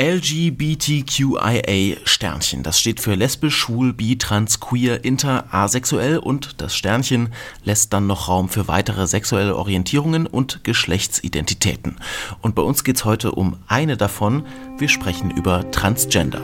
[0.00, 2.62] LGBTQIA Sternchen.
[2.62, 7.32] Das steht für lesbisch, schwul, bi, trans, queer, inter, asexuell und das Sternchen
[7.64, 11.96] lässt dann noch Raum für weitere sexuelle Orientierungen und Geschlechtsidentitäten.
[12.40, 14.46] Und bei uns geht's heute um eine davon.
[14.78, 16.42] Wir sprechen über Transgender.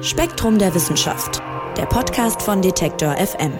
[0.00, 1.42] Spektrum der Wissenschaft.
[1.76, 3.58] Der Podcast von Detektor FM.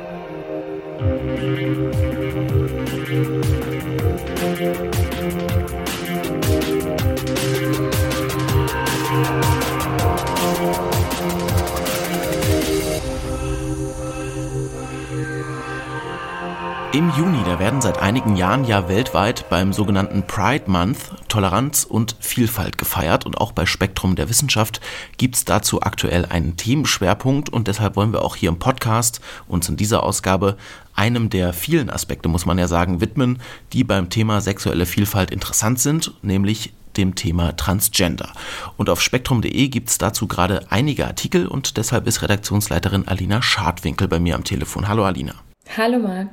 [16.94, 22.16] Im Juni, da werden seit einigen Jahren ja weltweit beim sogenannten Pride Month Toleranz und
[22.20, 24.82] Vielfalt gefeiert und auch bei Spektrum der Wissenschaft
[25.16, 29.70] gibt es dazu aktuell einen Themenschwerpunkt und deshalb wollen wir auch hier im Podcast uns
[29.70, 30.58] in dieser Ausgabe
[30.94, 33.40] einem der vielen Aspekte, muss man ja sagen, widmen,
[33.72, 38.34] die beim Thema sexuelle Vielfalt interessant sind, nämlich dem Thema Transgender.
[38.76, 44.08] Und auf spektrum.de gibt es dazu gerade einige Artikel und deshalb ist Redaktionsleiterin Alina Schadwinkel
[44.08, 44.88] bei mir am Telefon.
[44.88, 45.36] Hallo Alina.
[45.74, 46.28] Hallo Marc.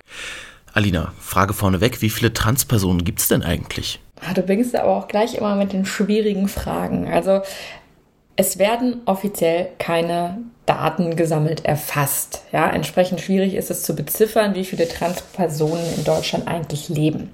[0.73, 3.99] Alina, Frage vorneweg, wie viele Transpersonen gibt es denn eigentlich?
[4.21, 7.07] Ah, du beginnst aber auch gleich immer mit den schwierigen Fragen.
[7.07, 7.41] Also
[8.35, 12.43] es werden offiziell keine Daten gesammelt erfasst.
[12.51, 17.31] Ja, entsprechend schwierig ist es zu beziffern, wie viele Transpersonen in Deutschland eigentlich leben.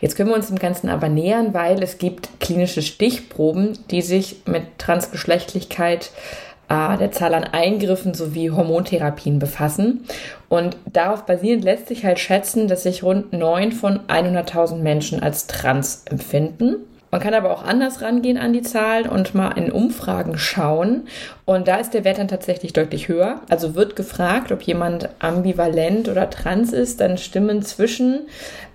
[0.00, 4.42] Jetzt können wir uns dem Ganzen aber nähern, weil es gibt klinische Stichproben, die sich
[4.46, 10.04] mit Transgeschlechtlichkeit äh, der Zahl an Eingriffen sowie Hormontherapien befassen.
[10.48, 15.46] Und darauf basierend lässt sich halt schätzen, dass sich rund 9 von 100.000 Menschen als
[15.46, 16.76] trans empfinden.
[17.10, 21.06] Man kann aber auch anders rangehen an die Zahlen und mal in Umfragen schauen.
[21.46, 23.40] Und da ist der Wert dann tatsächlich deutlich höher.
[23.48, 28.26] Also wird gefragt, ob jemand ambivalent oder trans ist, dann stimmen zwischen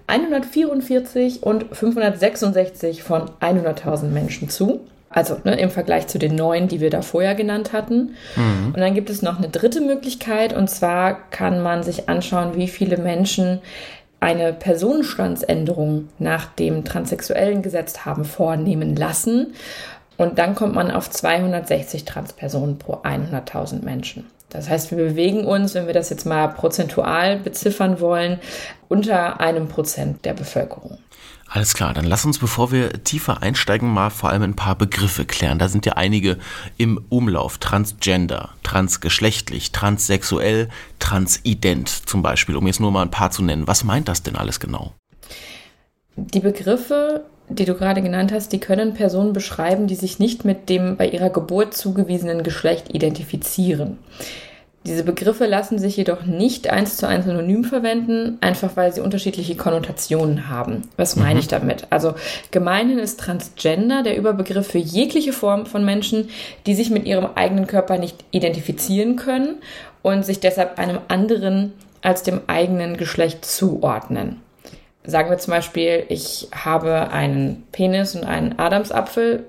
[0.07, 4.81] 144 und 566 von 100.000 Menschen zu.
[5.13, 8.15] Also ne, im Vergleich zu den neun, die wir da vorher genannt hatten.
[8.35, 8.73] Mhm.
[8.73, 12.67] Und dann gibt es noch eine dritte Möglichkeit und zwar kann man sich anschauen, wie
[12.67, 13.61] viele Menschen
[14.19, 19.53] eine Personenstandsänderung nach dem transsexuellen Gesetz haben vornehmen lassen.
[20.17, 24.25] Und dann kommt man auf 260 Transpersonen pro 100.000 Menschen.
[24.49, 28.39] Das heißt, wir bewegen uns, wenn wir das jetzt mal prozentual beziffern wollen,
[28.87, 30.99] unter einem Prozent der Bevölkerung.
[31.47, 35.25] Alles klar, dann lass uns, bevor wir tiefer einsteigen, mal vor allem ein paar Begriffe
[35.25, 35.59] klären.
[35.59, 36.39] Da sind ja einige
[36.77, 37.59] im Umlauf.
[37.59, 43.67] Transgender, transgeschlechtlich, transsexuell, transident zum Beispiel, um jetzt nur mal ein paar zu nennen.
[43.67, 44.93] Was meint das denn alles genau?
[46.15, 50.69] Die Begriffe, die du gerade genannt hast, die können Personen beschreiben, die sich nicht mit
[50.69, 53.99] dem bei ihrer Geburt zugewiesenen Geschlecht identifizieren.
[54.85, 59.55] Diese Begriffe lassen sich jedoch nicht eins zu eins synonym verwenden, einfach weil sie unterschiedliche
[59.55, 60.81] Konnotationen haben.
[60.97, 61.39] Was meine mhm.
[61.39, 61.87] ich damit?
[61.89, 62.15] Also
[62.51, 66.29] gemeinhin ist Transgender der Überbegriff für jegliche Form von Menschen,
[66.65, 69.55] die sich mit ihrem eigenen Körper nicht identifizieren können
[70.01, 74.41] und sich deshalb einem anderen als dem eigenen Geschlecht zuordnen.
[75.05, 79.45] Sagen wir zum Beispiel, ich habe einen Penis und einen Adamsapfel,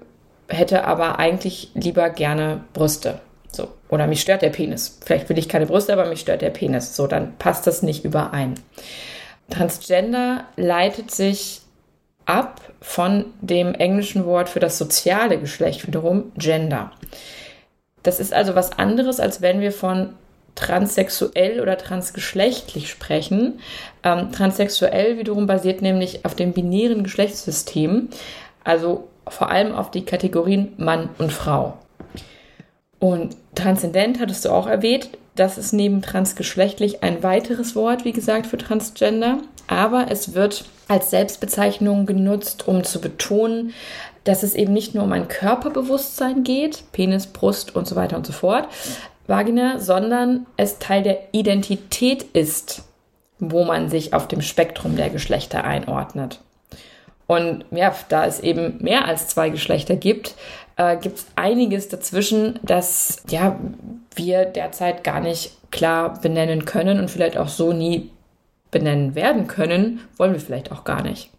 [0.48, 3.20] hätte aber eigentlich lieber gerne Brüste.
[3.54, 3.68] So.
[3.88, 4.98] Oder mich stört der Penis.
[5.04, 6.96] Vielleicht will ich keine Brüste, aber mich stört der Penis.
[6.96, 8.54] So, dann passt das nicht überein.
[9.50, 11.60] Transgender leitet sich
[12.26, 16.92] ab von dem englischen Wort für das soziale Geschlecht, wiederum Gender.
[18.02, 20.14] Das ist also was anderes, als wenn wir von
[20.54, 23.60] transsexuell oder transgeschlechtlich sprechen.
[24.02, 28.08] Ähm, transsexuell wiederum basiert nämlich auf dem binären Geschlechtssystem,
[28.62, 31.78] also vor allem auf die Kategorien Mann und Frau.
[32.98, 35.10] Und transzendent hattest du auch erwähnt.
[35.34, 39.38] Das ist neben transgeschlechtlich ein weiteres Wort, wie gesagt, für Transgender.
[39.66, 43.72] Aber es wird als Selbstbezeichnung genutzt, um zu betonen,
[44.24, 48.26] dass es eben nicht nur um ein Körperbewusstsein geht, Penis, Brust und so weiter und
[48.26, 48.68] so fort,
[49.26, 52.84] Vagina, sondern es Teil der Identität ist,
[53.38, 56.40] wo man sich auf dem Spektrum der Geschlechter einordnet.
[57.26, 60.34] Und ja, da es eben mehr als zwei Geschlechter gibt,
[60.76, 63.58] äh, gibt es einiges dazwischen, das ja
[64.14, 68.10] wir derzeit gar nicht klar benennen können und vielleicht auch so nie
[68.70, 71.30] benennen werden können, wollen wir vielleicht auch gar nicht.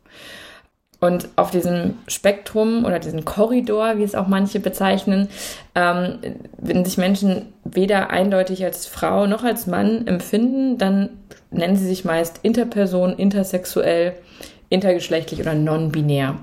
[1.01, 5.27] Und auf diesem Spektrum oder diesem Korridor, wie es auch manche bezeichnen,
[5.75, 6.17] ähm,
[6.57, 11.09] wenn sich Menschen weder eindeutig als Frau noch als Mann empfinden, dann
[11.51, 14.13] nennen sie sich meist Interperson, intersexuell,
[14.69, 16.37] intergeschlechtlich oder non-binär.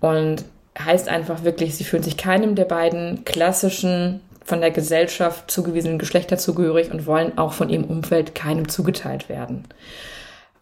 [0.00, 0.44] Und
[0.78, 6.38] heißt einfach wirklich, sie fühlen sich keinem der beiden klassischen von der Gesellschaft zugewiesenen Geschlechter
[6.38, 9.64] zugehörig und wollen auch von ihrem Umfeld keinem zugeteilt werden.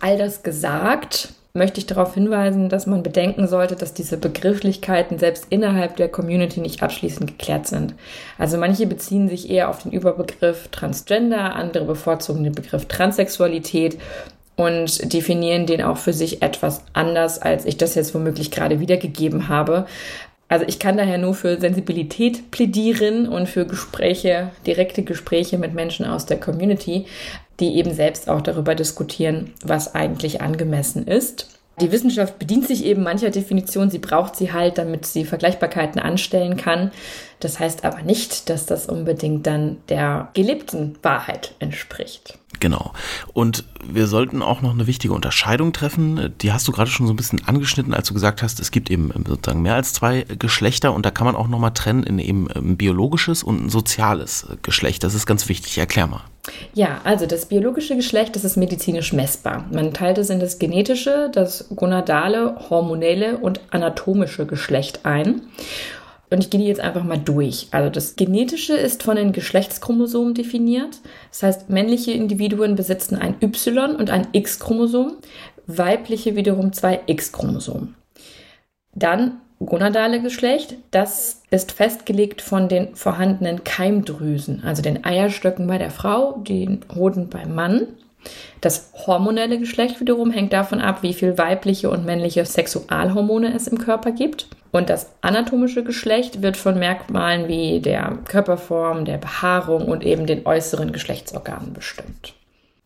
[0.00, 5.46] All das gesagt, möchte ich darauf hinweisen, dass man bedenken sollte, dass diese Begrifflichkeiten selbst
[5.50, 7.94] innerhalb der Community nicht abschließend geklärt sind.
[8.38, 13.98] Also manche beziehen sich eher auf den Überbegriff Transgender, andere bevorzugen den Begriff Transsexualität
[14.56, 19.48] und definieren den auch für sich etwas anders, als ich das jetzt womöglich gerade wiedergegeben
[19.48, 19.86] habe.
[20.48, 26.06] Also ich kann daher nur für Sensibilität plädieren und für Gespräche, direkte Gespräche mit Menschen
[26.06, 27.06] aus der Community,
[27.60, 31.55] die eben selbst auch darüber diskutieren, was eigentlich angemessen ist.
[31.80, 36.56] Die Wissenschaft bedient sich eben mancher Definition, sie braucht sie halt, damit sie Vergleichbarkeiten anstellen
[36.56, 36.90] kann.
[37.38, 42.38] Das heißt aber nicht, dass das unbedingt dann der gelebten Wahrheit entspricht.
[42.60, 42.92] Genau.
[43.34, 46.32] Und wir sollten auch noch eine wichtige Unterscheidung treffen.
[46.40, 48.90] Die hast du gerade schon so ein bisschen angeschnitten, als du gesagt hast, es gibt
[48.90, 52.50] eben sozusagen mehr als zwei Geschlechter und da kann man auch nochmal trennen in eben
[52.50, 55.04] ein biologisches und ein soziales Geschlecht.
[55.04, 55.76] Das ist ganz wichtig.
[55.76, 56.22] Erklär mal.
[56.74, 59.66] Ja, also das biologische Geschlecht, das ist medizinisch messbar.
[59.72, 65.42] Man teilt es in das genetische, das gonadale, hormonelle und anatomische Geschlecht ein.
[66.28, 67.68] Und ich gehe die jetzt einfach mal durch.
[67.70, 70.98] Also das Genetische ist von den Geschlechtschromosomen definiert.
[71.30, 75.18] Das heißt, männliche Individuen besitzen ein Y und ein X-Chromosom,
[75.66, 77.94] weibliche wiederum zwei X-Chromosomen.
[78.94, 85.90] Dann gonadale Geschlecht, das ist festgelegt von den vorhandenen Keimdrüsen, also den Eierstöcken bei der
[85.90, 87.88] Frau, den Hoden beim Mann.
[88.60, 93.78] Das hormonelle Geschlecht wiederum hängt davon ab, wie viel weibliche und männliche Sexualhormone es im
[93.78, 94.48] Körper gibt.
[94.72, 100.44] Und das anatomische Geschlecht wird von Merkmalen wie der Körperform, der Behaarung und eben den
[100.44, 102.34] äußeren Geschlechtsorganen bestimmt.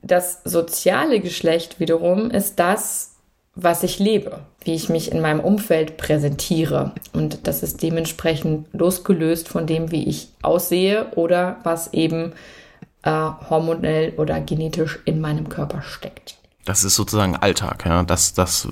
[0.02, 3.16] Das soziale Geschlecht wiederum ist das,
[3.54, 6.92] was ich lebe, wie ich mich in meinem Umfeld präsentiere.
[7.12, 12.32] Und das ist dementsprechend losgelöst von dem, wie ich aussehe oder was eben
[13.02, 16.36] äh, hormonell oder genetisch in meinem Körper steckt.
[16.66, 18.68] Das ist sozusagen Alltag, ja, das, das,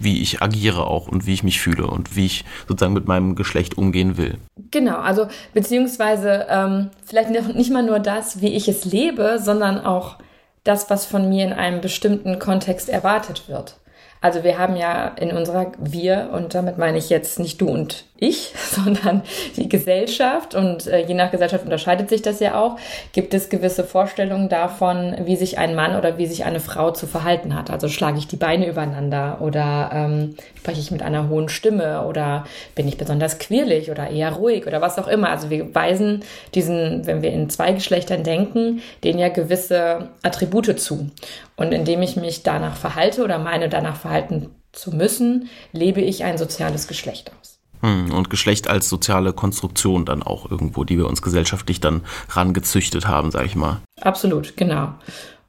[0.00, 3.36] wie ich agiere auch und wie ich mich fühle und wie ich sozusagen mit meinem
[3.36, 4.36] Geschlecht umgehen will.
[4.72, 10.16] Genau, also beziehungsweise ähm, vielleicht nicht mal nur das, wie ich es lebe, sondern auch
[10.64, 13.76] das, was von mir in einem bestimmten Kontext erwartet wird.
[14.24, 18.04] Also wir haben ja in unserer Wir, und damit meine ich jetzt nicht du und
[18.16, 19.20] ich, sondern
[19.56, 22.78] die Gesellschaft, und äh, je nach Gesellschaft unterscheidet sich das ja auch,
[23.12, 27.06] gibt es gewisse Vorstellungen davon, wie sich ein Mann oder wie sich eine Frau zu
[27.06, 27.70] verhalten hat.
[27.70, 32.44] Also schlage ich die Beine übereinander oder ähm, spreche ich mit einer hohen Stimme oder
[32.74, 35.28] bin ich besonders quirlig oder eher ruhig oder was auch immer.
[35.28, 36.22] Also wir weisen
[36.54, 41.10] diesen, wenn wir in zwei Geschlechtern denken, denen ja gewisse Attribute zu.
[41.56, 46.38] Und indem ich mich danach verhalte oder meine danach verhalten zu müssen, lebe ich ein
[46.38, 47.58] soziales Geschlecht aus.
[47.80, 53.06] Hm, und Geschlecht als soziale Konstruktion dann auch irgendwo, die wir uns gesellschaftlich dann rangezüchtet
[53.06, 53.80] haben, sage ich mal.
[54.00, 54.94] Absolut, genau.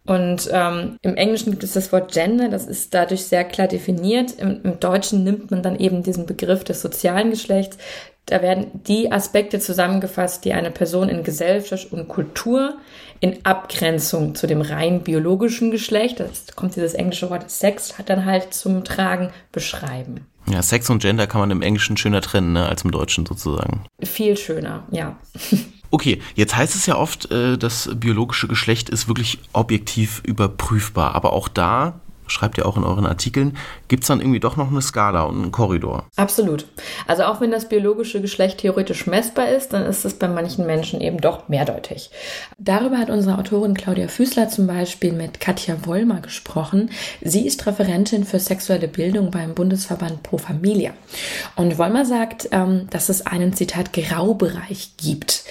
[0.06, 4.34] Und ähm, im Englischen gibt es das Wort Gender, das ist dadurch sehr klar definiert.
[4.38, 7.78] Im, Im, Deutschen nimmt man dann eben diesen Begriff des sozialen Geschlechts.
[8.26, 12.78] Da werden die Aspekte zusammengefasst, die eine Person in Gesellschaft und Kultur
[13.20, 18.26] in Abgrenzung zu dem rein biologischen Geschlecht, das kommt dieses englische Wort Sex, hat dann
[18.26, 20.26] halt zum Tragen, beschreiben.
[20.48, 23.86] Ja, Sex und Gender kann man im Englischen schöner trennen, ne, als im Deutschen sozusagen.
[24.04, 25.18] Viel schöner, ja.
[25.92, 31.32] Okay, jetzt heißt es ja oft, äh, das biologische Geschlecht ist wirklich objektiv überprüfbar, aber
[31.32, 33.58] auch da schreibt ihr auch in euren Artikeln,
[33.88, 36.06] gibt es dann irgendwie doch noch eine Skala und einen Korridor.
[36.16, 36.66] Absolut.
[37.08, 41.02] Also auch wenn das biologische Geschlecht theoretisch messbar ist, dann ist es bei manchen Menschen
[41.02, 42.10] eben doch mehrdeutig.
[42.58, 46.90] Darüber hat unsere Autorin Claudia Füßler zum Beispiel mit Katja Wollmer gesprochen.
[47.22, 50.94] Sie ist Referentin für sexuelle Bildung beim Bundesverband Pro Familia.
[51.56, 55.44] Und Wollmer sagt, ähm, dass es einen Zitat Graubereich gibt.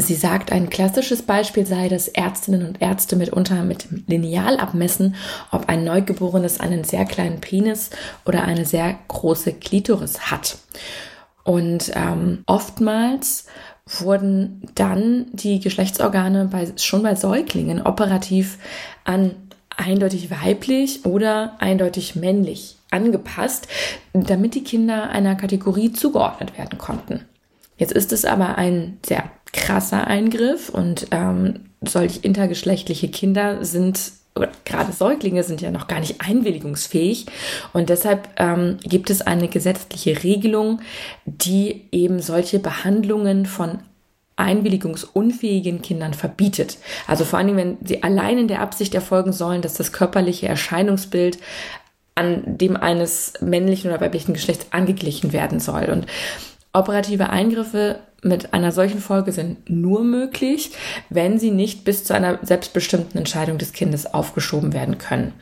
[0.00, 5.16] Sie sagt, ein klassisches Beispiel sei, dass Ärztinnen und Ärzte mitunter mit Lineal abmessen,
[5.50, 7.90] ob ein Neugeborenes einen sehr kleinen Penis
[8.24, 10.58] oder eine sehr große Klitoris hat.
[11.42, 13.46] Und ähm, oftmals
[13.86, 18.58] wurden dann die Geschlechtsorgane bei, schon bei Säuglingen operativ
[19.04, 19.34] an
[19.76, 23.66] eindeutig weiblich oder eindeutig männlich angepasst,
[24.12, 27.24] damit die Kinder einer Kategorie zugeordnet werden konnten.
[27.78, 34.12] Jetzt ist es aber ein sehr krasser Eingriff und ähm, solch intergeschlechtliche Kinder sind
[34.64, 37.26] gerade Säuglinge sind ja noch gar nicht einwilligungsfähig
[37.72, 40.80] und deshalb ähm, gibt es eine gesetzliche Regelung,
[41.24, 43.80] die eben solche Behandlungen von
[44.36, 46.78] einwilligungsunfähigen Kindern verbietet.
[47.06, 50.46] Also vor allen Dingen, wenn sie allein in der Absicht erfolgen sollen, dass das körperliche
[50.46, 51.38] Erscheinungsbild
[52.14, 55.86] an dem eines männlichen oder weiblichen Geschlechts angeglichen werden soll.
[55.86, 56.06] Und
[56.72, 60.72] Operative Eingriffe mit einer solchen Folge sind nur möglich,
[61.08, 65.34] wenn sie nicht bis zu einer selbstbestimmten Entscheidung des Kindes aufgeschoben werden können.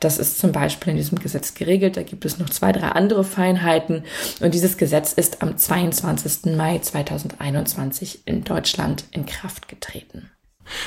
[0.00, 1.96] Das ist zum Beispiel in diesem Gesetz geregelt.
[1.96, 4.04] Da gibt es noch zwei, drei andere Feinheiten.
[4.40, 6.56] Und dieses Gesetz ist am 22.
[6.56, 10.30] Mai 2021 in Deutschland in Kraft getreten.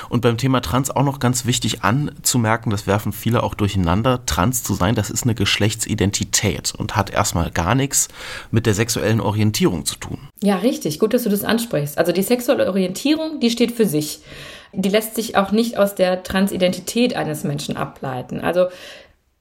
[0.09, 4.63] Und beim Thema Trans auch noch ganz wichtig anzumerken, das werfen viele auch durcheinander, trans
[4.63, 8.07] zu sein, das ist eine Geschlechtsidentität und hat erstmal gar nichts
[8.51, 10.19] mit der sexuellen Orientierung zu tun.
[10.41, 11.97] Ja, richtig, gut, dass du das ansprichst.
[11.97, 14.19] Also die sexuelle Orientierung, die steht für sich.
[14.73, 18.41] Die lässt sich auch nicht aus der Transidentität eines Menschen ableiten.
[18.41, 18.67] Also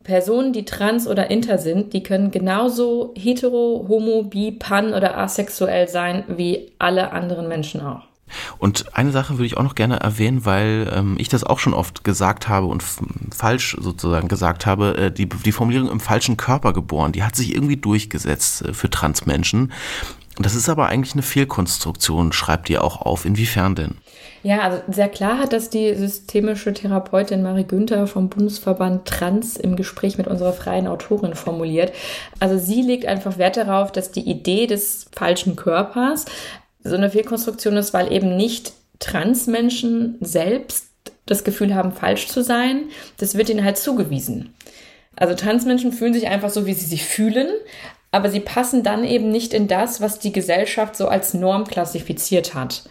[0.07, 5.88] Personen, die trans oder inter sind, die können genauso hetero, homo, bi, pan oder asexuell
[5.88, 8.05] sein wie alle anderen Menschen auch.
[8.59, 11.75] Und eine Sache würde ich auch noch gerne erwähnen, weil ähm, ich das auch schon
[11.75, 12.83] oft gesagt habe und
[13.33, 17.54] falsch sozusagen gesagt habe, äh, die, die Formulierung im falschen Körper geboren, die hat sich
[17.54, 19.73] irgendwie durchgesetzt äh, für Transmenschen.
[20.38, 23.25] Das ist aber eigentlich eine Fehlkonstruktion, schreibt ihr auch auf.
[23.25, 23.95] Inwiefern denn?
[24.42, 29.76] Ja, also sehr klar hat das die systemische Therapeutin Marie Günther vom Bundesverband Trans im
[29.76, 31.92] Gespräch mit unserer freien Autorin formuliert.
[32.38, 36.26] Also sie legt einfach Wert darauf, dass die Idee des falschen Körpers
[36.88, 40.87] so eine Fehlkonstruktion ist, weil eben nicht Transmenschen selbst
[41.26, 42.85] das Gefühl haben, falsch zu sein.
[43.19, 44.55] Das wird ihnen halt zugewiesen.
[45.16, 47.49] Also Transmenschen fühlen sich einfach so, wie sie sich fühlen,
[48.12, 52.55] aber sie passen dann eben nicht in das, was die Gesellschaft so als Norm klassifiziert
[52.55, 52.85] hat.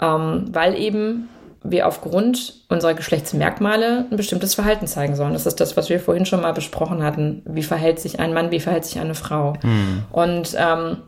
[0.00, 1.28] Ähm, weil eben
[1.62, 5.32] wir aufgrund unserer Geschlechtsmerkmale ein bestimmtes Verhalten zeigen sollen.
[5.32, 7.42] Das ist das, was wir vorhin schon mal besprochen hatten.
[7.46, 9.54] Wie verhält sich ein Mann, wie verhält sich eine Frau?
[9.62, 10.04] Mhm.
[10.12, 10.98] Und ähm,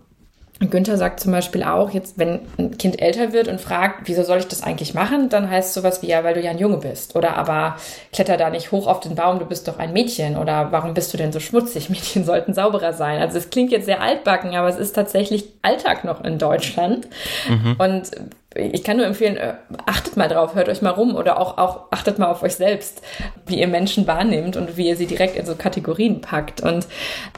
[0.59, 4.39] Günther sagt zum Beispiel auch, jetzt, wenn ein Kind älter wird und fragt, wieso soll
[4.39, 7.15] ich das eigentlich machen, dann heißt sowas wie, ja, weil du ja ein Junge bist.
[7.15, 7.77] Oder aber
[8.13, 10.39] kletter da nicht hoch auf den Baum, du bist doch ein Mädchen.
[10.39, 11.91] Oder warum bist du denn so schmutzig?
[11.91, 13.21] Mädchen sollten sauberer sein.
[13.21, 17.07] Also es klingt jetzt sehr altbacken, aber es ist tatsächlich Alltag noch in Deutschland.
[17.49, 17.77] Mhm.
[17.79, 18.11] Und
[18.57, 19.55] ich kann nur empfehlen, äh,
[19.87, 23.03] achtet mal drauf, hört euch mal rum oder auch, auch achtet mal auf euch selbst,
[23.47, 26.61] wie ihr Menschen wahrnehmt und wie ihr sie direkt in so Kategorien packt.
[26.63, 26.87] Und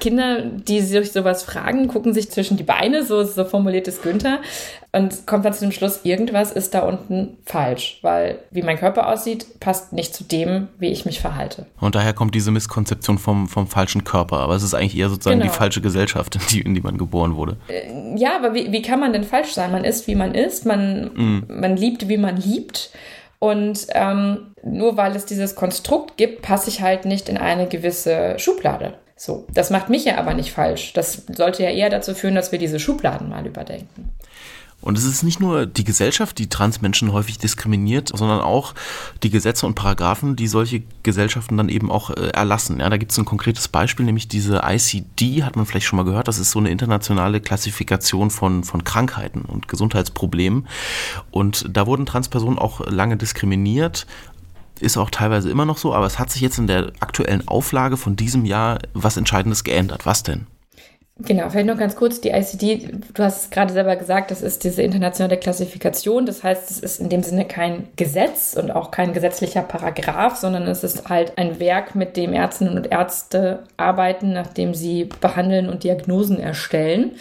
[0.00, 4.40] Kinder, die sich sowas fragen, gucken sich zwischen die Beine, so, so formuliert es Günther,
[4.90, 9.08] und kommt dann zu dem Schluss, irgendwas ist da unten falsch, weil wie mein Körper
[9.08, 11.66] aussieht, passt nicht zu dem, wie ich mich verhalte.
[11.78, 14.38] Und daher kommt diese Misskonzeption vom, vom falschen Körper.
[14.38, 15.52] Aber es ist eigentlich eher sozusagen genau.
[15.52, 17.58] die falsche Gesellschaft, in die, in die man geboren wurde.
[17.68, 19.72] Äh, ja, aber wie, wie kann man denn falsch sein?
[19.72, 21.46] Man ist, wie man ist, man, mm.
[21.48, 22.90] man liebt, wie man liebt.
[23.38, 28.38] Und ähm, nur weil es dieses Konstrukt gibt, passe ich halt nicht in eine gewisse
[28.38, 28.94] Schublade.
[29.16, 30.92] So, das macht mich ja aber nicht falsch.
[30.92, 34.10] Das sollte ja eher dazu führen, dass wir diese Schubladen mal überdenken.
[34.80, 38.74] Und es ist nicht nur die Gesellschaft, die Transmenschen häufig diskriminiert, sondern auch
[39.24, 42.78] die Gesetze und Paragraphen, die solche Gesellschaften dann eben auch äh, erlassen.
[42.78, 46.04] Ja, da gibt es ein konkretes Beispiel, nämlich diese ICD, hat man vielleicht schon mal
[46.04, 46.28] gehört.
[46.28, 50.68] Das ist so eine internationale Klassifikation von, von Krankheiten und Gesundheitsproblemen.
[51.32, 54.06] Und da wurden Transpersonen auch lange diskriminiert
[54.80, 57.96] ist auch teilweise immer noch so, aber es hat sich jetzt in der aktuellen Auflage
[57.96, 60.06] von diesem Jahr was Entscheidendes geändert.
[60.06, 60.46] Was denn?
[61.20, 64.62] Genau, vielleicht noch ganz kurz, die ICD, du hast es gerade selber gesagt, das ist
[64.62, 66.26] diese internationale Klassifikation.
[66.26, 70.68] Das heißt, es ist in dem Sinne kein Gesetz und auch kein gesetzlicher Paragraph, sondern
[70.68, 75.82] es ist halt ein Werk, mit dem Ärztinnen und Ärzte arbeiten, nachdem sie behandeln und
[75.82, 77.16] Diagnosen erstellen.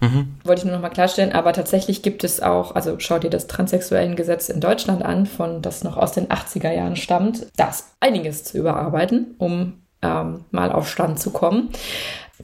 [0.00, 0.34] Mhm.
[0.44, 3.48] Wollte ich nur noch mal klarstellen, aber tatsächlich gibt es auch, also schau dir das
[3.48, 8.44] transsexuellen Gesetz in Deutschland an, von das noch aus den 80er Jahren stammt, das einiges
[8.44, 11.68] zu überarbeiten, um ähm, mal auf Stand zu kommen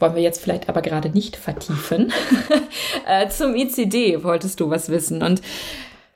[0.01, 2.13] wollen wir jetzt vielleicht aber gerade nicht vertiefen.
[3.07, 5.23] äh, zum ICD wolltest du was wissen.
[5.23, 5.43] Und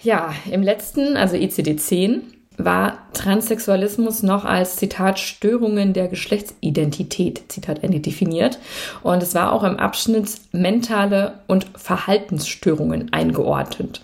[0.02, 2.22] ja, im letzten, also ICD 10,
[2.58, 8.58] war Transsexualismus noch als Zitat Störungen der Geschlechtsidentität Zitat Ende definiert
[9.02, 14.02] und es war auch im Abschnitt mentale und Verhaltensstörungen eingeordnet.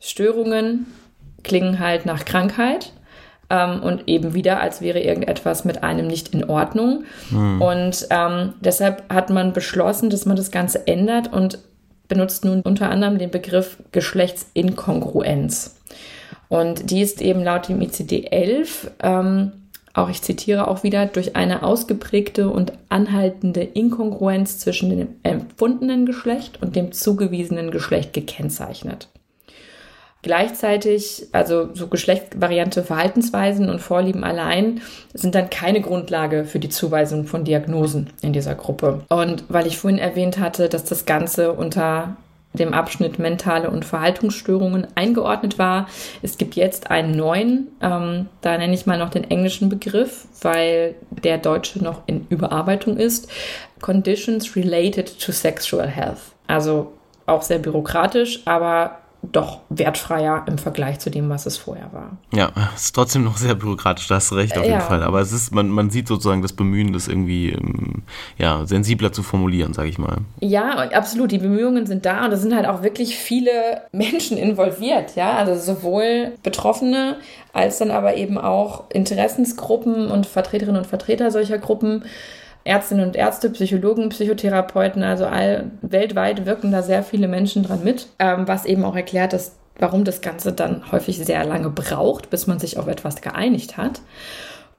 [0.00, 0.86] Störungen
[1.42, 2.92] klingen halt nach Krankheit
[3.50, 7.04] ähm, und eben wieder, als wäre irgendetwas mit einem nicht in Ordnung.
[7.30, 7.62] Mhm.
[7.62, 11.58] Und ähm, deshalb hat man beschlossen, dass man das Ganze ändert und
[12.08, 15.76] benutzt nun unter anderem den Begriff Geschlechtsinkongruenz.
[16.48, 19.52] Und die ist eben laut dem ICD-11, ähm,
[19.94, 26.60] auch ich zitiere auch wieder, durch eine ausgeprägte und anhaltende Inkongruenz zwischen dem empfundenen Geschlecht
[26.60, 29.08] und dem zugewiesenen Geschlecht gekennzeichnet.
[30.24, 34.80] Gleichzeitig, also so geschlechtsvariante Verhaltensweisen und Vorlieben allein
[35.12, 39.02] sind dann keine Grundlage für die Zuweisung von Diagnosen in dieser Gruppe.
[39.10, 42.16] Und weil ich vorhin erwähnt hatte, dass das Ganze unter
[42.54, 45.88] dem Abschnitt mentale und Verhaltensstörungen eingeordnet war.
[46.22, 50.94] Es gibt jetzt einen neuen, ähm, da nenne ich mal noch den englischen Begriff, weil
[51.10, 53.28] der deutsche noch in Überarbeitung ist.
[53.82, 56.32] Conditions related to sexual health.
[56.46, 56.92] Also
[57.26, 59.00] auch sehr bürokratisch, aber
[59.32, 62.16] doch wertfreier im Vergleich zu dem, was es vorher war.
[62.32, 65.02] Ja, es ist trotzdem noch sehr bürokratisch, da hast du recht auf jeden Fall.
[65.02, 68.02] Aber es ist, man, man sieht sozusagen das Bemühen, das irgendwie ähm,
[68.38, 70.18] ja, sensibler zu formulieren, sage ich mal.
[70.40, 71.32] Ja, absolut.
[71.32, 73.50] Die Bemühungen sind da und es sind halt auch wirklich viele
[73.92, 75.32] Menschen involviert, ja.
[75.36, 77.16] Also sowohl Betroffene
[77.52, 82.04] als dann aber eben auch Interessensgruppen und Vertreterinnen und Vertreter solcher Gruppen.
[82.64, 88.08] Ärztinnen und Ärzte, Psychologen, Psychotherapeuten, also all weltweit wirken da sehr viele Menschen dran mit,
[88.18, 92.46] ähm, was eben auch erklärt, dass, warum das Ganze dann häufig sehr lange braucht, bis
[92.46, 94.00] man sich auf etwas geeinigt hat.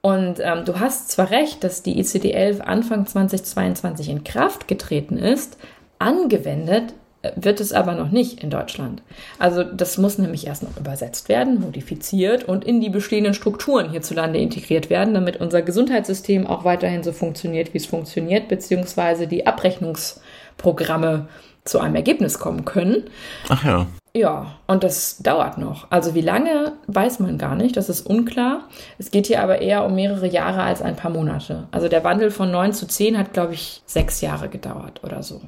[0.00, 5.56] Und ähm, du hast zwar recht, dass die ICD-11 Anfang 2022 in Kraft getreten ist,
[5.98, 6.92] angewendet
[7.36, 9.02] wird es aber noch nicht in Deutschland.
[9.38, 14.38] Also das muss nämlich erst noch übersetzt werden, modifiziert und in die bestehenden Strukturen hierzulande
[14.38, 21.28] integriert werden, damit unser Gesundheitssystem auch weiterhin so funktioniert, wie es funktioniert, beziehungsweise die Abrechnungsprogramme
[21.64, 23.04] zu einem Ergebnis kommen können.
[23.48, 23.86] Ach ja.
[24.16, 25.88] Ja, und das dauert noch.
[25.90, 28.62] Also wie lange, weiß man gar nicht, das ist unklar.
[28.96, 31.68] Es geht hier aber eher um mehrere Jahre als ein paar Monate.
[31.70, 35.42] Also der Wandel von 9 zu 10 hat, glaube ich, sechs Jahre gedauert oder so.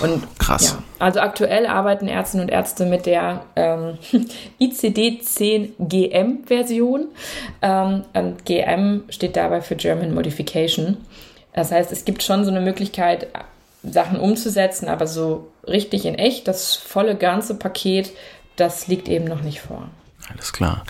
[0.00, 0.72] Und krass.
[0.72, 3.98] Ja, also aktuell arbeiten Ärztinnen und Ärzte mit der ähm,
[4.60, 7.08] ICD-10-GM-Version.
[7.62, 8.02] Ähm,
[8.44, 10.96] GM steht dabei für German Modification.
[11.52, 13.28] Das heißt, es gibt schon so eine Möglichkeit,
[13.82, 18.12] Sachen umzusetzen, aber so richtig in echt, das volle ganze Paket,
[18.56, 19.88] das liegt eben noch nicht vor.
[20.30, 20.84] Alles klar.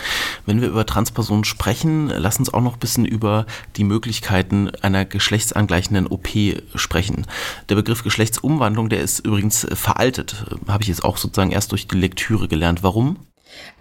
[0.47, 5.05] Wenn wir über Transpersonen sprechen, lass uns auch noch ein bisschen über die Möglichkeiten einer
[5.05, 6.29] geschlechtsangleichenden OP
[6.75, 7.27] sprechen.
[7.69, 10.47] Der Begriff Geschlechtsumwandlung, der ist übrigens veraltet.
[10.69, 12.83] Habe ich jetzt auch sozusagen erst durch die Lektüre gelernt.
[12.83, 13.19] Warum?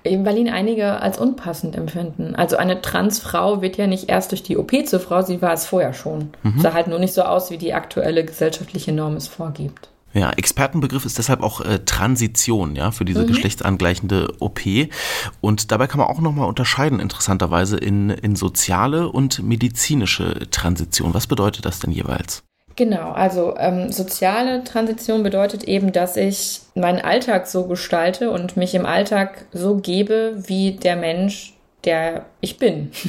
[0.03, 2.35] Weil ihn einige als unpassend empfinden.
[2.35, 5.65] Also eine Transfrau wird ja nicht erst durch die OP zur Frau, sie war es
[5.65, 6.29] vorher schon.
[6.43, 6.59] Mhm.
[6.59, 9.89] Sah halt nur nicht so aus, wie die aktuelle gesellschaftliche Norm es vorgibt.
[10.15, 13.27] Ja, Expertenbegriff ist deshalb auch äh, Transition, ja, für diese mhm.
[13.27, 14.61] geschlechtsangleichende OP.
[15.41, 21.13] Und dabei kann man auch nochmal unterscheiden, interessanterweise, in, in soziale und medizinische Transition.
[21.13, 22.43] Was bedeutet das denn jeweils?
[22.77, 28.73] Genau, also ähm, soziale Transition bedeutet eben, dass ich meinen Alltag so gestalte und mich
[28.73, 31.54] im Alltag so gebe, wie der Mensch
[31.85, 32.91] der ich bin.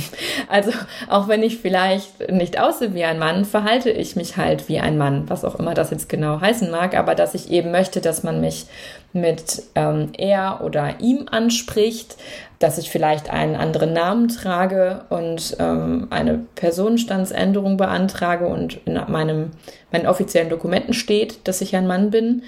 [0.49, 0.71] Also
[1.09, 4.97] auch wenn ich vielleicht nicht aussehe wie ein Mann, verhalte ich mich halt wie ein
[4.97, 8.23] Mann, was auch immer das jetzt genau heißen mag, aber dass ich eben möchte, dass
[8.23, 8.67] man mich
[9.13, 12.17] mit ähm, er oder ihm anspricht,
[12.59, 19.51] dass ich vielleicht einen anderen Namen trage und ähm, eine Personenstandsänderung beantrage und in meinem,
[19.91, 22.43] meinen offiziellen Dokumenten steht, dass ich ein Mann bin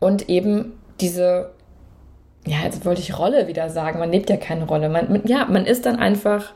[0.00, 1.50] und eben diese
[2.46, 3.98] ja, jetzt wollte ich Rolle wieder sagen.
[3.98, 4.88] Man lebt ja keine Rolle.
[4.88, 6.52] Man, ja, man ist dann einfach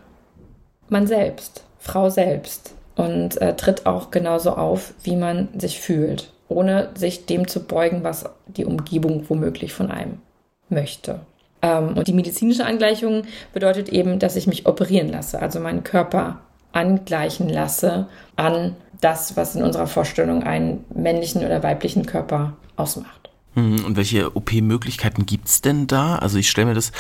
[0.89, 6.91] man selbst, Frau selbst und äh, tritt auch genauso auf, wie man sich fühlt, ohne
[6.95, 10.21] sich dem zu beugen, was die Umgebung womöglich von einem
[10.69, 11.21] möchte.
[11.63, 13.23] Ähm, und die medizinische Angleichung
[13.53, 16.41] bedeutet eben, dass ich mich operieren lasse, also meinen Körper
[16.73, 23.18] angleichen lasse an das, was in unserer Vorstellung einen männlichen oder weiblichen Körper ausmacht.
[23.59, 26.17] Mhm, und welche OP-Möglichkeiten gibt es denn da?
[26.17, 26.93] Also ich stelle mir das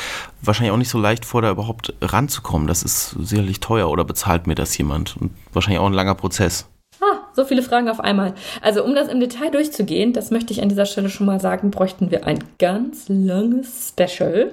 [0.42, 2.66] wahrscheinlich auch nicht so leicht vor, da überhaupt ranzukommen.
[2.66, 5.16] Das ist sicherlich teuer oder bezahlt mir das jemand?
[5.16, 6.66] Und wahrscheinlich auch ein langer Prozess.
[7.01, 8.35] Ah, so viele Fragen auf einmal.
[8.61, 11.71] Also um das im Detail durchzugehen, das möchte ich an dieser Stelle schon mal sagen,
[11.71, 14.53] bräuchten wir ein ganz langes Special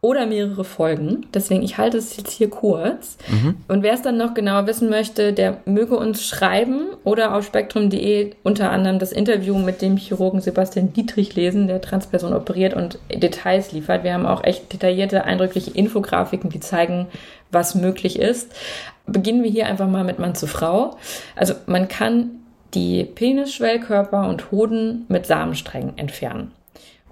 [0.00, 1.26] oder mehrere Folgen.
[1.32, 3.16] Deswegen, ich halte es jetzt hier kurz.
[3.28, 3.56] Mhm.
[3.68, 8.32] Und wer es dann noch genauer wissen möchte, der möge uns schreiben oder auf spektrum.de
[8.42, 13.72] unter anderem das Interview mit dem Chirurgen Sebastian Dietrich lesen, der Transperson operiert und Details
[13.72, 14.04] liefert.
[14.04, 17.06] Wir haben auch echt detaillierte, eindrückliche Infografiken, die zeigen,
[17.50, 18.52] was möglich ist.
[19.06, 20.96] Beginnen wir hier einfach mal mit Mann zu Frau.
[21.36, 22.42] Also man kann
[22.74, 26.52] die Penisschwellkörper und Hoden mit Samensträngen entfernen.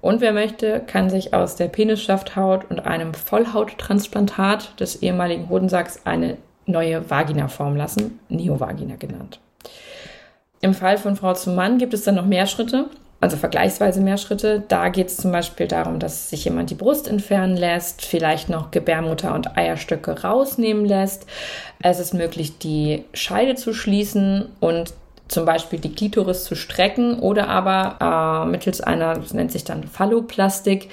[0.01, 6.37] Und wer möchte, kann sich aus der Penisschafthaut und einem Vollhauttransplantat des ehemaligen Hodensacks eine
[6.65, 9.39] neue Vagina formen lassen, Neovagina genannt.
[10.61, 12.85] Im Fall von Frau zu Mann gibt es dann noch mehr Schritte
[13.21, 14.63] also vergleichsweise mehr Schritte.
[14.67, 18.71] Da geht es zum Beispiel darum, dass sich jemand die Brust entfernen lässt, vielleicht noch
[18.71, 21.27] Gebärmutter und Eierstöcke rausnehmen lässt.
[21.81, 24.93] Es ist möglich, die Scheide zu schließen und
[25.31, 29.85] zum Beispiel die Klitoris zu strecken oder aber äh, mittels einer, das nennt sich dann
[29.85, 30.89] Phalloplastik,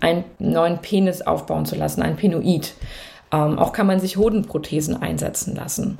[0.00, 2.74] einen neuen Penis aufbauen zu lassen, ein Penoid.
[3.32, 5.98] Ähm, auch kann man sich Hodenprothesen einsetzen lassen.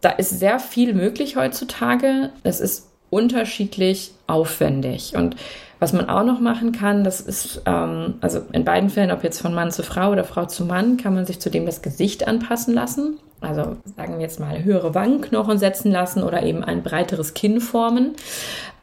[0.00, 2.30] Da ist sehr viel möglich heutzutage.
[2.42, 5.14] Es ist unterschiedlich aufwendig.
[5.14, 5.36] Und
[5.78, 9.40] was man auch noch machen kann, das ist, ähm, also in beiden Fällen, ob jetzt
[9.40, 12.74] von Mann zu Frau oder Frau zu Mann, kann man sich zudem das Gesicht anpassen
[12.74, 13.18] lassen.
[13.42, 18.12] Also sagen wir jetzt mal höhere Wangenknochen setzen lassen oder eben ein breiteres Kinn formen.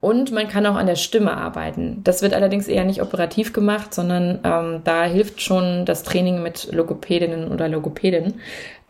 [0.01, 2.01] Und man kann auch an der Stimme arbeiten.
[2.03, 6.71] Das wird allerdings eher nicht operativ gemacht, sondern ähm, da hilft schon das Training mit
[6.71, 8.35] Logopädinnen oder Logopädinnen,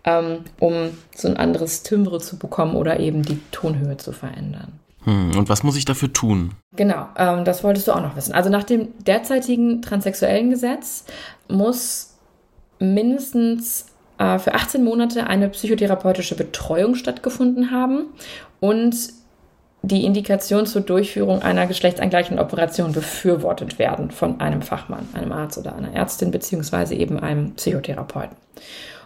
[0.04, 4.80] ähm, um so ein anderes Timbre zu bekommen oder eben die Tonhöhe zu verändern.
[5.04, 6.52] Hm, und was muss ich dafür tun?
[6.76, 8.34] Genau, ähm, das wolltest du auch noch wissen.
[8.34, 11.06] Also nach dem derzeitigen transsexuellen Gesetz
[11.48, 12.18] muss
[12.80, 13.88] mindestens
[14.20, 18.06] äh, für 18 Monate eine psychotherapeutische Betreuung stattgefunden haben
[18.60, 18.96] und
[19.82, 25.76] die Indikation zur Durchführung einer geschlechtsangleichenden Operation befürwortet werden von einem Fachmann, einem Arzt oder
[25.76, 28.36] einer Ärztin beziehungsweise eben einem Psychotherapeuten.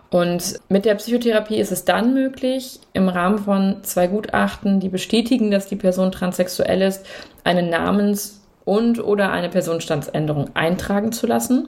[0.10, 5.50] Und mit der Psychotherapie ist es dann möglich, im Rahmen von zwei Gutachten, die bestätigen,
[5.50, 7.06] dass die Person transsexuell ist,
[7.44, 11.68] eine Namens- und oder eine Personenstandsänderung eintragen zu lassen.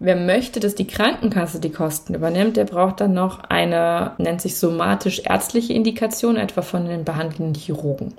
[0.00, 4.56] Wer möchte, dass die Krankenkasse die Kosten übernimmt, der braucht dann noch eine, nennt sich
[4.56, 8.14] somatisch-ärztliche Indikation, etwa von den behandelnden Chirurgen.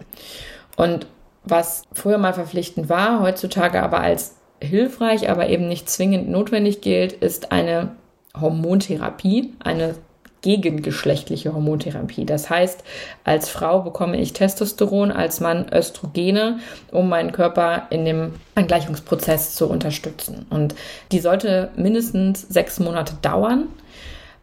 [0.76, 1.08] Und
[1.44, 7.14] was früher mal verpflichtend war, heutzutage aber als hilfreich, aber eben nicht zwingend notwendig gilt,
[7.14, 7.96] ist eine
[8.40, 9.96] Hormontherapie, eine
[10.42, 12.26] gegengeschlechtliche Hormontherapie.
[12.26, 12.84] Das heißt,
[13.24, 16.60] als Frau bekomme ich Testosteron, als Mann Östrogene,
[16.92, 20.46] um meinen Körper in dem Angleichungsprozess zu unterstützen.
[20.50, 20.76] Und
[21.12, 23.68] die sollte mindestens sechs Monate dauern.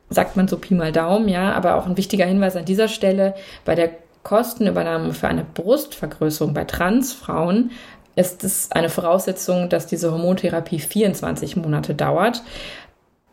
[0.08, 3.34] Sagt man so Pi mal Daumen, ja, aber auch ein wichtiger Hinweis an dieser Stelle,
[3.64, 3.90] bei der
[4.22, 7.70] Kostenübernahme für eine Brustvergrößerung bei Transfrauen
[8.16, 12.42] ist es eine Voraussetzung, dass diese Hormontherapie 24 Monate dauert.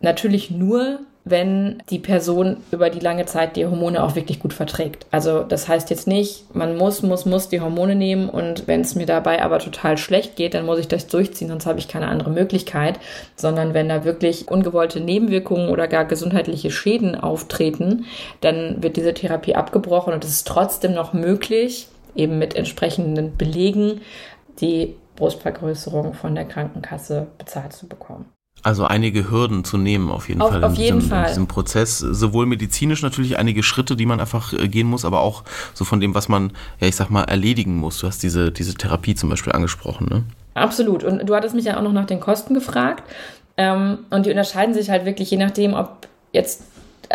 [0.01, 5.05] Natürlich nur, wenn die Person über die lange Zeit die Hormone auch wirklich gut verträgt.
[5.09, 8.95] Also das heißt jetzt nicht, man muss, muss, muss die Hormone nehmen und wenn es
[8.95, 12.07] mir dabei aber total schlecht geht, dann muss ich das durchziehen, sonst habe ich keine
[12.07, 12.99] andere Möglichkeit,
[13.37, 18.05] sondern wenn da wirklich ungewollte Nebenwirkungen oder gar gesundheitliche Schäden auftreten,
[18.41, 24.01] dann wird diese Therapie abgebrochen und es ist trotzdem noch möglich, eben mit entsprechenden Belegen,
[24.59, 28.25] die Brustvergrößerung von der Krankenkasse bezahlt zu bekommen.
[28.63, 31.23] Also einige Hürden zu nehmen auf jeden auf, Fall, auf jeden diesem, Fall.
[31.23, 31.99] in diesem Prozess.
[31.99, 35.99] Sowohl medizinisch natürlich einige Schritte, die man einfach äh, gehen muss, aber auch so von
[35.99, 37.99] dem, was man, ja ich sag mal, erledigen muss.
[37.99, 40.23] Du hast diese, diese Therapie zum Beispiel angesprochen, ne?
[40.53, 41.03] Absolut.
[41.03, 43.03] Und du hattest mich ja auch noch nach den Kosten gefragt.
[43.57, 46.63] Ähm, und die unterscheiden sich halt wirklich je nachdem, ob jetzt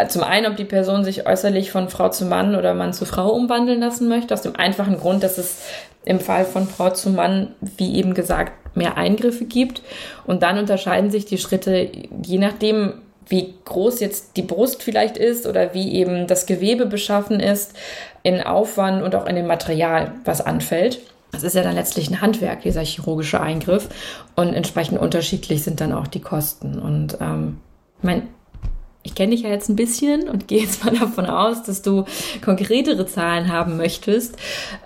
[0.09, 3.31] zum einen, ob die Person sich äußerlich von Frau zu Mann oder Mann zu Frau
[3.31, 5.62] umwandeln lassen möchte, aus dem einfachen Grund, dass es
[6.05, 9.83] im Fall von Frau zu Mann, wie eben gesagt, mehr Eingriffe gibt.
[10.27, 11.90] Und dann unterscheiden sich die Schritte
[12.22, 12.94] je nachdem,
[13.27, 17.74] wie groß jetzt die Brust vielleicht ist oder wie eben das Gewebe beschaffen ist,
[18.22, 21.01] in Aufwand und auch in dem Material, was anfällt.
[21.33, 23.88] Das ist ja dann letztlich ein Handwerk, dieser chirurgische Eingriff.
[24.35, 26.79] Und entsprechend unterschiedlich sind dann auch die Kosten.
[26.79, 27.59] Und ähm,
[27.98, 28.22] ich meine,
[29.03, 32.05] ich kenne dich ja jetzt ein bisschen und gehe jetzt mal davon aus, dass du
[32.45, 34.37] konkretere Zahlen haben möchtest.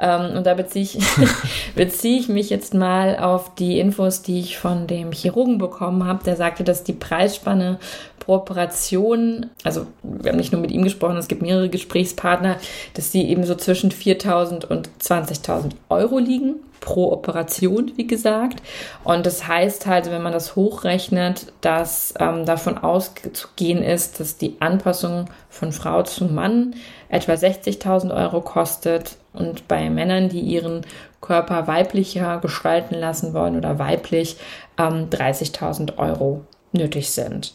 [0.01, 0.99] Ähm, und da beziehe ich,
[1.75, 6.25] beziehe ich mich jetzt mal auf die Infos, die ich von dem Chirurgen bekommen habe.
[6.25, 7.79] Der sagte, dass die Preisspanne
[8.19, 12.57] pro Operation, also wir haben nicht nur mit ihm gesprochen, es gibt mehrere Gesprächspartner,
[12.95, 18.61] dass die eben so zwischen 4.000 und 20.000 Euro liegen pro Operation, wie gesagt.
[19.05, 24.57] Und das heißt halt, wenn man das hochrechnet, dass ähm, davon auszugehen ist, dass die
[24.61, 26.75] Anpassung von Frau zu Mann
[27.09, 30.83] etwa 60.000 Euro kostet und bei Männern, die ihren
[31.23, 34.37] Körper weiblicher gestalten lassen wollen oder weiblich,
[34.77, 37.55] ähm, 30.000 Euro nötig sind.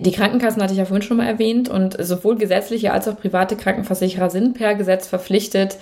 [0.00, 3.56] Die Krankenkassen hatte ich ja vorhin schon mal erwähnt und sowohl gesetzliche als auch private
[3.56, 5.76] Krankenversicherer sind per Gesetz verpflichtet,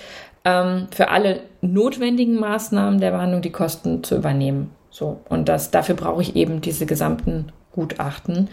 [0.46, 4.70] ähm, für alle notwendigen Maßnahmen der Behandlung die Kosten zu übernehmen.
[4.90, 5.20] So.
[5.28, 8.48] Und das, dafür brauche ich eben diese gesamten Gutachten.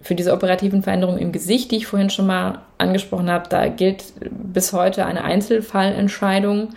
[0.00, 4.04] Für diese operativen Veränderungen im Gesicht, die ich vorhin schon mal angesprochen habe, da gilt
[4.30, 6.70] bis heute eine Einzelfallentscheidung.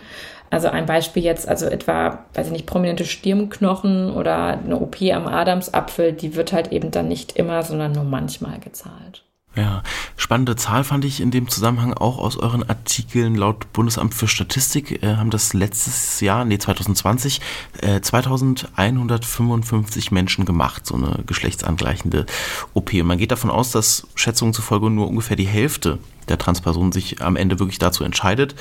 [0.48, 5.26] Also ein Beispiel jetzt, also etwa, weiß ich nicht, prominente Stirnknochen oder eine OP am
[5.26, 9.25] Adamsapfel, die wird halt eben dann nicht immer, sondern nur manchmal gezahlt.
[9.56, 9.82] Ja,
[10.18, 13.34] spannende Zahl fand ich in dem Zusammenhang auch aus euren Artikeln.
[13.34, 17.40] Laut Bundesamt für Statistik äh, haben das letztes Jahr, nee 2020,
[17.80, 22.26] äh, 2155 Menschen gemacht, so eine geschlechtsangleichende
[22.74, 22.92] OP.
[22.92, 27.22] Und man geht davon aus, dass Schätzungen zufolge nur ungefähr die Hälfte der Transperson sich
[27.22, 28.54] am Ende wirklich dazu entscheidet.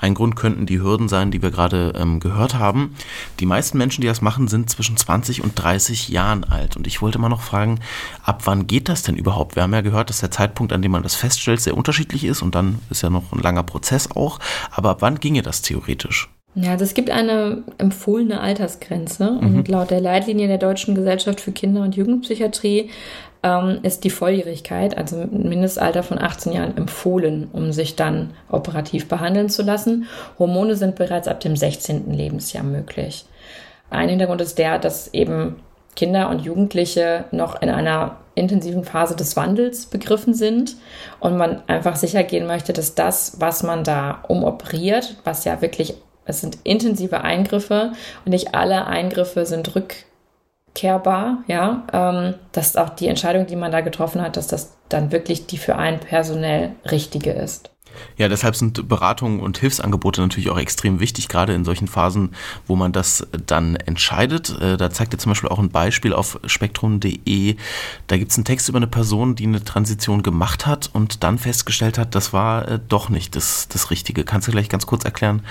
[0.00, 2.94] Ein Grund könnten die Hürden sein, die wir gerade ähm, gehört haben.
[3.40, 6.76] Die meisten Menschen, die das machen, sind zwischen 20 und 30 Jahren alt.
[6.76, 7.80] Und ich wollte mal noch fragen,
[8.24, 9.56] ab wann geht das denn überhaupt?
[9.56, 12.42] Wir haben ja gehört, dass der Zeitpunkt, an dem man das feststellt, sehr unterschiedlich ist
[12.42, 14.38] und dann ist ja noch ein langer Prozess auch.
[14.70, 16.28] Aber ab wann ginge das theoretisch?
[16.56, 19.56] Ja, also es gibt eine empfohlene Altersgrenze mhm.
[19.56, 22.88] und laut der Leitlinie der Deutschen Gesellschaft für Kinder- und Jugendpsychiatrie
[23.46, 29.08] ähm, ist die Volljährigkeit, also ein Mindestalter von 18 Jahren, empfohlen, um sich dann operativ
[29.08, 30.06] behandeln zu lassen.
[30.38, 32.12] Hormone sind bereits ab dem 16.
[32.12, 33.24] Lebensjahr möglich.
[33.88, 35.62] Ein Hintergrund ist der, dass eben
[35.94, 40.76] Kinder und Jugendliche noch in einer intensiven Phase des Wandels begriffen sind
[41.20, 45.94] und man einfach sicher gehen möchte, dass das, was man da umoperiert, was ja wirklich,
[46.24, 47.92] es sind intensive Eingriffe
[48.24, 49.74] und nicht alle Eingriffe sind
[50.76, 55.10] rückkehrbar, ja, ähm, dass auch die Entscheidung, die man da getroffen hat, dass das dann
[55.10, 57.70] wirklich die für einen personell richtige ist.
[58.18, 62.34] Ja, deshalb sind Beratungen und Hilfsangebote natürlich auch extrem wichtig, gerade in solchen Phasen,
[62.66, 64.54] wo man das dann entscheidet.
[64.60, 67.56] Äh, da zeigt er zum Beispiel auch ein Beispiel auf spektrum.de.
[68.06, 71.38] Da gibt es einen Text über eine Person, die eine Transition gemacht hat und dann
[71.38, 74.24] festgestellt hat, das war äh, doch nicht das, das Richtige.
[74.24, 75.42] Kannst du gleich ganz kurz erklären,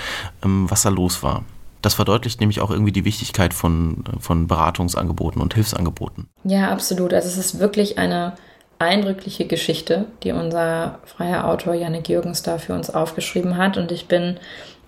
[0.43, 1.43] ähm, was da los war?
[1.85, 6.27] Das verdeutlicht nämlich auch irgendwie die Wichtigkeit von, von Beratungsangeboten und Hilfsangeboten.
[6.43, 7.13] Ja, absolut.
[7.13, 8.33] Also es ist wirklich eine
[8.79, 13.77] eindrückliche Geschichte, die unser freier Autor Janik Jürgens da für uns aufgeschrieben hat.
[13.77, 14.39] Und ich bin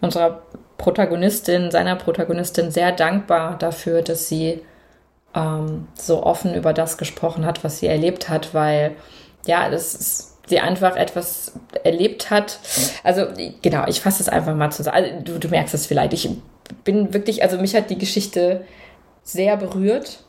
[0.02, 0.42] unserer
[0.80, 4.62] Protagonistin, seiner Protagonistin sehr dankbar dafür, dass sie
[5.36, 8.96] ähm, so offen über das gesprochen hat, was sie erlebt hat, weil
[9.46, 11.52] ja, das ist sie einfach etwas
[11.84, 12.60] erlebt hat.
[13.04, 13.28] Also
[13.62, 14.96] genau, ich fasse es einfach mal zusammen.
[14.96, 16.14] Also, du, du merkst es vielleicht.
[16.14, 16.30] Ich
[16.84, 18.65] bin wirklich, also mich hat die Geschichte
[19.23, 20.23] sehr berührt.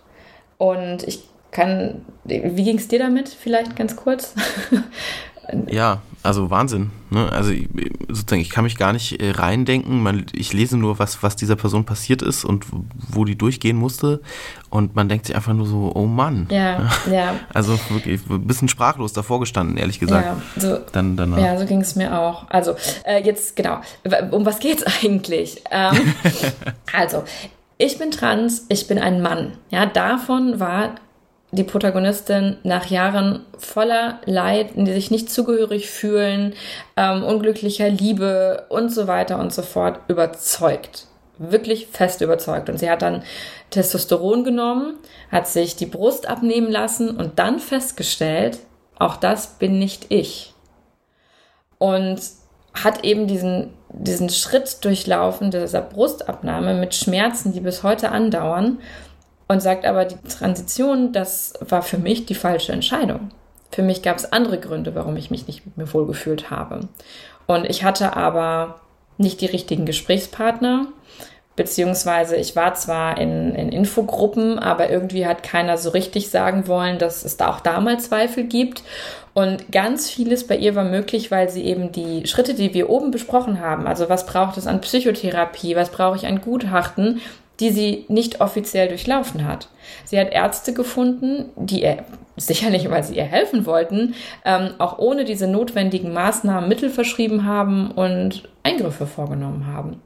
[0.59, 3.29] Und ich kann, wie ging es dir damit?
[3.29, 4.35] Vielleicht ganz kurz?
[5.68, 6.91] ja, also Wahnsinn.
[7.11, 7.31] Ne?
[7.33, 7.53] Also
[8.09, 10.03] sozusagen, ich kann mich gar nicht äh, reindenken.
[10.03, 12.67] Man, ich lese nur, was, was dieser Person passiert ist und
[13.09, 14.21] wo die durchgehen musste.
[14.71, 16.47] Und man denkt sich einfach nur so, oh Mann.
[16.51, 17.35] Ja, ja.
[17.55, 20.27] Also wirklich ein bisschen sprachlos davor gestanden, ehrlich gesagt.
[20.27, 21.39] Ja, so, Dann, danach.
[21.39, 22.49] ja, so ging es mir auch.
[22.51, 23.81] Also äh, jetzt, genau,
[24.31, 25.63] um was geht es eigentlich?
[25.71, 26.15] Ähm,
[26.93, 27.25] also,
[27.79, 29.53] ich bin trans, ich bin ein Mann.
[29.71, 30.97] Ja, davon war
[31.51, 36.55] die Protagonistin nach Jahren voller Leid, in die sich nicht zugehörig fühlen,
[36.97, 41.07] ähm, unglücklicher Liebe und so weiter und so fort überzeugt.
[41.39, 42.69] Wirklich fest überzeugt.
[42.69, 43.23] Und sie hat dann
[43.71, 44.97] Testosteron genommen,
[45.31, 48.59] hat sich die Brust abnehmen lassen und dann festgestellt,
[48.99, 50.53] auch das bin nicht ich.
[51.79, 52.21] Und
[52.75, 58.81] hat eben diesen, diesen Schritt durchlaufen, dieser Brustabnahme mit Schmerzen, die bis heute andauern
[59.49, 63.31] und sagt aber, die Transition, das war für mich die falsche Entscheidung.
[63.73, 66.81] Für mich gab es andere Gründe, warum ich mich nicht mit mir wohlgefühlt habe.
[67.47, 68.81] Und ich hatte aber
[69.17, 70.87] nicht die richtigen Gesprächspartner,
[71.57, 76.99] beziehungsweise ich war zwar in, in Infogruppen, aber irgendwie hat keiner so richtig sagen wollen,
[76.99, 78.85] dass es da auch da mal Zweifel gibt.
[79.35, 83.11] Und ganz vieles bei ihr war möglich, weil sie eben die Schritte, die wir oben
[83.11, 87.21] besprochen haben, also was braucht es an Psychotherapie, was brauche ich an Gutachten,
[87.61, 89.68] die sie nicht offiziell durchlaufen hat.
[90.05, 92.05] Sie hat Ärzte gefunden, die ihr,
[92.37, 97.90] sicherlich, weil sie ihr helfen wollten, ähm, auch ohne diese notwendigen Maßnahmen Mittel verschrieben haben
[97.90, 100.01] und Eingriffe vorgenommen haben.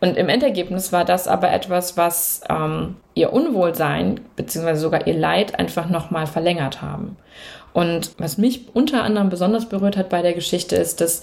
[0.00, 5.58] Und im Endergebnis war das aber etwas, was ähm, ihr Unwohlsein beziehungsweise sogar ihr Leid
[5.58, 7.16] einfach nochmal verlängert haben.
[7.72, 11.22] Und was mich unter anderem besonders berührt hat bei der Geschichte ist, dass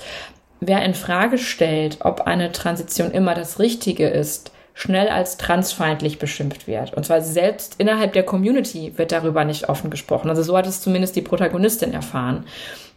[0.59, 6.67] wer in Frage stellt, ob eine Transition immer das Richtige ist, schnell als transfeindlich beschimpft
[6.67, 6.93] wird.
[6.93, 10.29] Und zwar selbst innerhalb der Community wird darüber nicht offen gesprochen.
[10.29, 12.45] Also so hat es zumindest die Protagonistin erfahren.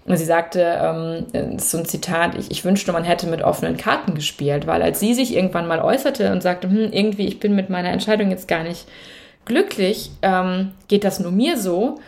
[0.06, 4.14] Und sie sagte, ähm, so ein Zitat, ich, ich wünschte, man hätte mit offenen Karten
[4.14, 7.70] gespielt, weil als sie sich irgendwann mal äußerte und sagte, hm, irgendwie, ich bin mit
[7.70, 8.86] meiner Entscheidung jetzt gar nicht
[9.44, 11.98] glücklich, ähm, geht das nur mir so,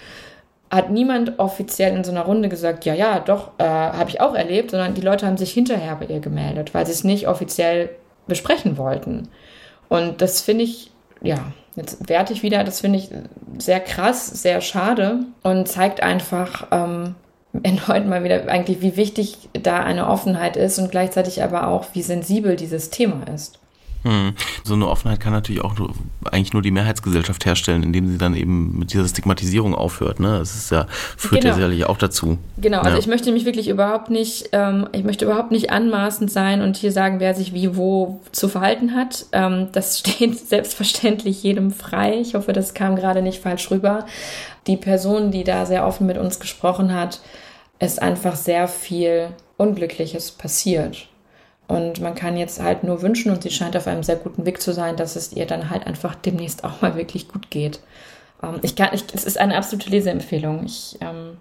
[0.71, 4.35] hat niemand offiziell in so einer Runde gesagt, ja, ja, doch, äh, habe ich auch
[4.35, 7.91] erlebt, sondern die Leute haben sich hinterher bei ihr gemeldet, weil sie es nicht offiziell
[8.29, 9.29] besprechen wollten.
[9.89, 10.91] Und das finde ich,
[11.23, 13.11] ja, jetzt werte ich wieder, das finde ich
[13.59, 17.15] sehr krass, sehr schade und zeigt einfach ähm,
[17.63, 22.03] erneut mal wieder eigentlich, wie wichtig da eine Offenheit ist und gleichzeitig aber auch, wie
[22.03, 23.59] sensibel dieses Thema ist.
[24.05, 24.33] Hm.
[24.65, 25.93] So eine Offenheit kann natürlich auch nur,
[26.31, 30.21] eigentlich nur die Mehrheitsgesellschaft herstellen, indem sie dann eben mit dieser Stigmatisierung aufhört.
[30.21, 30.39] Ne?
[30.39, 31.49] Das ist ja, führt genau.
[31.49, 32.39] ja sicherlich auch dazu.
[32.59, 32.99] Genau, also ja.
[32.99, 36.93] ich möchte mich wirklich überhaupt nicht, ähm, ich möchte überhaupt nicht anmaßend sein und hier
[36.93, 39.27] sagen, wer sich wie wo zu verhalten hat.
[39.33, 42.19] Ähm, das steht selbstverständlich jedem frei.
[42.21, 44.07] Ich hoffe, das kam gerade nicht falsch rüber.
[44.67, 47.21] Die Person, die da sehr offen mit uns gesprochen hat,
[47.79, 51.09] ist einfach sehr viel Unglückliches passiert.
[51.69, 54.61] Und man kann jetzt halt nur wünschen, und sie scheint auf einem sehr guten Weg
[54.61, 57.81] zu sein, dass es ihr dann halt einfach demnächst auch mal wirklich gut geht.
[58.43, 60.65] Ähm, ich kann, ich, es ist eine absolute Leseempfehlung.
[60.65, 61.37] Ich ähm,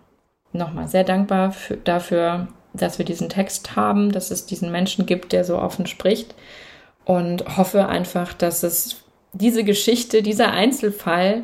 [0.51, 5.31] nochmal sehr dankbar für, dafür, dass wir diesen Text haben, dass es diesen Menschen gibt,
[5.31, 6.35] der so offen spricht.
[7.05, 11.43] und hoffe einfach, dass es diese Geschichte, dieser Einzelfall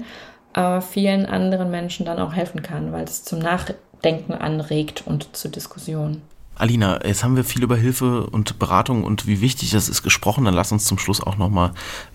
[0.54, 5.52] äh, vielen anderen Menschen dann auch helfen kann, weil es zum Nachdenken anregt und zur
[5.52, 6.22] Diskussion.
[6.56, 10.46] Alina, jetzt haben wir viel über Hilfe und Beratung und wie wichtig das ist gesprochen.
[10.46, 11.72] Dann lass uns zum Schluss auch nochmal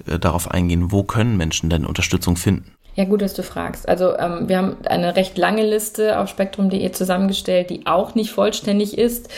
[0.07, 2.72] äh, darauf eingehen, wo können Menschen denn Unterstützung finden?
[2.94, 3.88] Ja, gut, dass du fragst.
[3.88, 8.98] Also ähm, wir haben eine recht lange Liste auf spektrum.de zusammengestellt, die auch nicht vollständig
[8.98, 9.29] ist.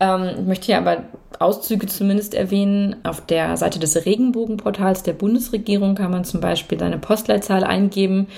[0.00, 1.02] Ähm, ich möchte hier aber
[1.40, 2.96] Auszüge zumindest erwähnen.
[3.02, 8.28] Auf der Seite des Regenbogenportals der Bundesregierung kann man zum Beispiel seine Postleitzahl eingeben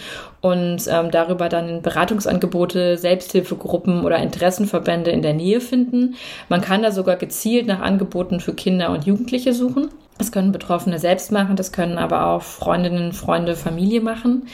[0.40, 6.14] und ähm, darüber dann Beratungsangebote, Selbsthilfegruppen oder Interessenverbände in der Nähe finden.
[6.48, 9.88] Man kann da sogar gezielt nach Angeboten für Kinder und Jugendliche suchen.
[10.18, 14.46] Das können Betroffene selbst machen, das können aber auch Freundinnen, Freunde, Familie machen.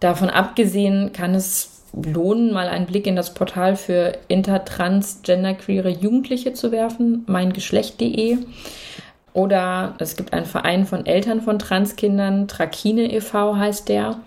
[0.00, 6.52] Davon abgesehen kann es lohnen, mal einen Blick in das Portal für intertrans, genderqueere Jugendliche
[6.52, 8.38] zu werfen, meingeschlecht.de.
[9.34, 13.56] Oder es gibt einen Verein von Eltern von Transkindern, Trakine e.V.
[13.56, 14.20] heißt der.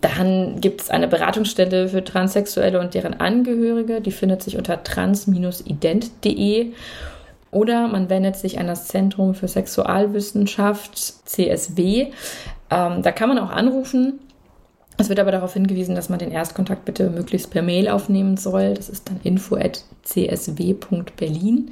[0.00, 6.72] Dann gibt es eine Beratungsstelle für Transsexuelle und deren Angehörige, die findet sich unter trans-ident.de.
[7.50, 12.12] Oder man wendet sich an das Zentrum für Sexualwissenschaft, CSW.
[12.70, 14.20] Ähm, da kann man auch anrufen.
[15.00, 18.74] Es wird aber darauf hingewiesen, dass man den Erstkontakt bitte möglichst per Mail aufnehmen soll.
[18.74, 21.70] Das ist dann info.csw.berlin.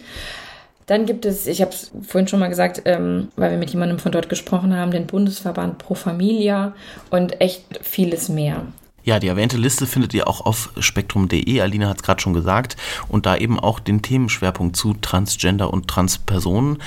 [0.87, 3.99] Dann gibt es, ich habe es vorhin schon mal gesagt, ähm, weil wir mit jemandem
[3.99, 6.75] von dort gesprochen haben, den Bundesverband Pro Familia
[7.11, 8.63] und echt vieles mehr.
[9.05, 11.61] Ja, die erwähnte Liste findet ihr auch auf spektrum.de.
[11.61, 12.77] Alina hat es gerade schon gesagt.
[13.09, 16.79] Und da eben auch den Themenschwerpunkt zu Transgender und Transpersonen.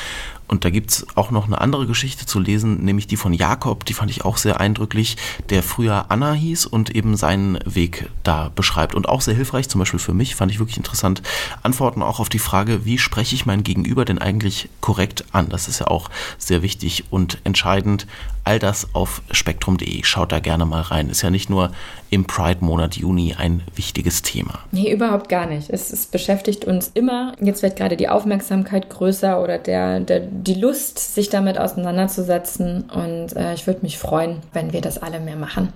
[0.52, 3.86] Und da gibt es auch noch eine andere Geschichte zu lesen, nämlich die von Jakob,
[3.86, 5.16] die fand ich auch sehr eindrücklich,
[5.50, 8.94] der früher Anna hieß und eben seinen Weg da beschreibt.
[8.94, 11.22] Und auch sehr hilfreich, zum Beispiel für mich, fand ich wirklich interessant.
[11.64, 15.48] Antworten auch auf die Frage, wie spreche ich mein Gegenüber denn eigentlich korrekt an?
[15.48, 18.06] Das ist ja auch sehr wichtig und entscheidend.
[18.44, 20.04] All das auf spektrum.de.
[20.04, 21.10] Schaut da gerne mal rein.
[21.10, 21.72] Ist ja nicht nur
[22.10, 24.60] im Pride-Monat Juni ein wichtiges Thema.
[24.72, 25.70] Nee, überhaupt gar nicht.
[25.70, 27.34] Es, es beschäftigt uns immer.
[27.40, 32.90] Jetzt wird gerade die Aufmerksamkeit größer oder der, der die Lust, sich damit auseinanderzusetzen.
[32.90, 35.70] Und äh, ich würde mich freuen, wenn wir das alle mehr machen.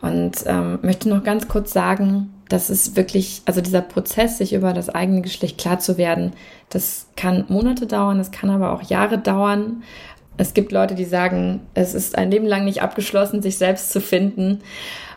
[0.00, 4.72] Und ähm, möchte noch ganz kurz sagen, dass es wirklich, also dieser Prozess, sich über
[4.72, 6.34] das eigene Geschlecht klar zu werden,
[6.68, 9.82] das kann Monate dauern, es kann aber auch Jahre dauern.
[10.36, 14.00] Es gibt Leute, die sagen, es ist ein Leben lang nicht abgeschlossen, sich selbst zu
[14.00, 14.60] finden.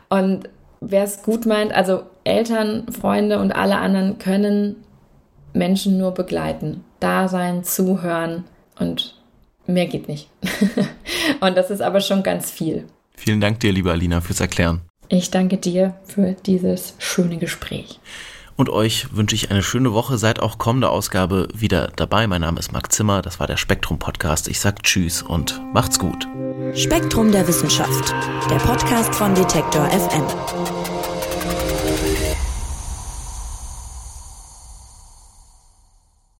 [0.10, 0.50] Und
[0.80, 4.76] wer es gut meint, also Eltern, Freunde und alle anderen können
[5.54, 8.44] Menschen nur begleiten, da sein, zuhören,
[8.80, 9.16] und
[9.66, 10.30] mehr geht nicht.
[11.40, 12.86] und das ist aber schon ganz viel.
[13.16, 14.82] Vielen Dank dir, liebe Alina, fürs Erklären.
[15.10, 18.00] Ich danke dir für dieses schöne Gespräch.
[18.58, 20.18] Und euch wünsche ich eine schöne Woche.
[20.18, 22.26] Seid auch kommende Ausgabe wieder dabei.
[22.26, 23.22] Mein Name ist Marc Zimmer.
[23.22, 24.48] Das war der Spektrum Podcast.
[24.48, 26.28] Ich sage Tschüss und macht's gut.
[26.74, 28.16] Spektrum der Wissenschaft.
[28.50, 30.97] Der Podcast von Detektor FM.